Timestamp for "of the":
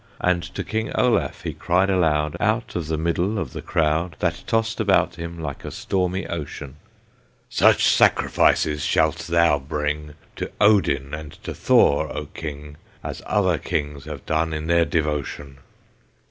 2.75-2.97, 3.37-3.61